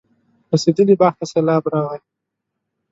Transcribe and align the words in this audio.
رسېدلي 0.51 0.95
باغ 0.99 1.13
ته 1.19 1.25
سېلاب 1.31 1.63
راغی. 1.73 1.99